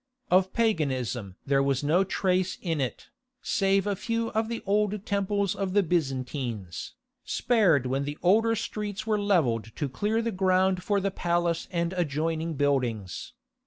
Of 0.31 0.51
paganism 0.51 1.35
there 1.45 1.61
was 1.61 1.83
no 1.83 2.03
trace 2.03 2.57
in 2.59 2.81
it, 2.81 3.09
save 3.43 3.85
a 3.85 3.95
few 3.95 4.29
of 4.29 4.49
the 4.49 4.63
old 4.65 5.05
temples 5.05 5.53
of 5.53 5.73
the 5.73 5.83
Byzantines, 5.83 6.93
spared 7.23 7.85
when 7.85 8.05
the 8.05 8.17
older 8.23 8.55
streets 8.55 9.05
were 9.05 9.19
levelled 9.21 9.75
to 9.75 9.87
clear 9.87 10.23
the 10.23 10.31
ground 10.31 10.81
for 10.81 10.99
the 10.99 11.11
palace 11.11 11.67
and 11.69 11.93
adjoining 11.93 12.55
buildings. 12.55 13.33